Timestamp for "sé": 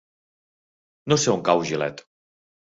1.25-1.31